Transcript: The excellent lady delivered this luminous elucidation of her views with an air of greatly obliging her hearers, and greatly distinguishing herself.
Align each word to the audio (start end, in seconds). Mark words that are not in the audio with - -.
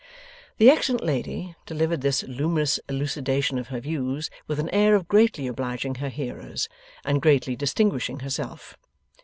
The 0.57 0.67
excellent 0.71 1.03
lady 1.03 1.53
delivered 1.67 2.01
this 2.01 2.23
luminous 2.23 2.79
elucidation 2.89 3.59
of 3.59 3.67
her 3.67 3.79
views 3.79 4.31
with 4.47 4.57
an 4.59 4.71
air 4.71 4.95
of 4.95 5.07
greatly 5.07 5.45
obliging 5.45 5.93
her 6.01 6.09
hearers, 6.09 6.67
and 7.05 7.21
greatly 7.21 7.55
distinguishing 7.55 8.21
herself. 8.21 8.75